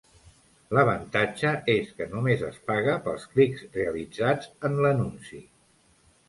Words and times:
L'avantatge 0.75 1.51
és 1.73 1.91
que 1.99 2.07
només 2.13 2.41
es 2.47 2.57
paga 2.71 2.95
pels 3.09 3.27
clics 3.35 3.63
realitzats 3.77 4.51
en 4.71 4.81
l'anunci. 4.87 5.45